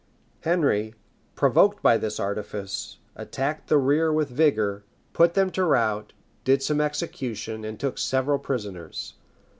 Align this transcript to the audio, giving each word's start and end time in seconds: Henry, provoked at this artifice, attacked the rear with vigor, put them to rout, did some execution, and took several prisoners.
Henry, 0.39 0.95
provoked 1.35 1.85
at 1.85 2.01
this 2.01 2.19
artifice, 2.19 2.97
attacked 3.15 3.67
the 3.69 3.77
rear 3.77 4.11
with 4.11 4.29
vigor, 4.29 4.83
put 5.13 5.35
them 5.35 5.51
to 5.51 5.63
rout, 5.63 6.11
did 6.43 6.63
some 6.63 6.81
execution, 6.81 7.63
and 7.63 7.79
took 7.79 7.99
several 7.99 8.39
prisoners. 8.39 9.13